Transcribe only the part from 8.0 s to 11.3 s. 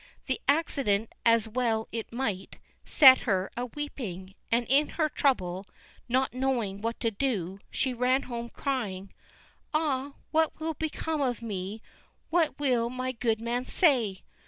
home crying: "Ah, what will become